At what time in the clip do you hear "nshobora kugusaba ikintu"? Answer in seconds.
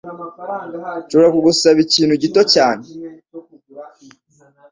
1.03-2.13